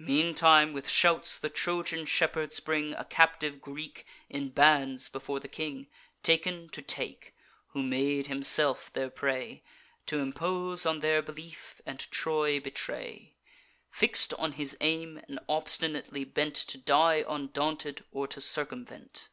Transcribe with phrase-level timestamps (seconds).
[0.00, 5.88] Meantime, with shouts, the Trojan shepherds bring A captive Greek, in bands, before the king;
[6.22, 7.34] Taken to take;
[7.74, 9.62] who made himself their prey,
[10.06, 13.34] T' impose on their belief, and Troy betray;
[13.90, 19.28] Fix'd on his aim, and obstinately bent To die undaunted, or to circumvent.